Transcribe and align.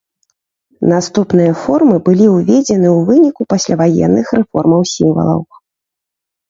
Наступныя 0.93 1.51
формы 1.65 1.95
былі 2.07 2.25
ўведзены 2.35 2.87
ў 2.97 3.05
выніку 3.11 3.41
пасляваенных 3.55 4.27
рэформаў 4.41 4.81
сімвалаў. 4.95 5.41